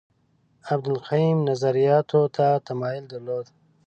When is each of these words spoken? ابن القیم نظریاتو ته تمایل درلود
ابن 0.73 0.87
القیم 0.97 1.37
نظریاتو 1.49 2.21
ته 2.35 2.45
تمایل 2.67 3.03
درلود 3.11 3.45